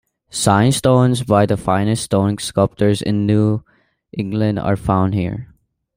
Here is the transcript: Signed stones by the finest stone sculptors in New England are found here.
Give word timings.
Signed 0.31 0.73
stones 0.73 1.21
by 1.21 1.45
the 1.45 1.55
finest 1.57 2.05
stone 2.05 2.39
sculptors 2.39 3.03
in 3.03 3.27
New 3.27 3.61
England 4.11 4.57
are 4.57 4.75
found 4.75 5.13
here. 5.13 5.53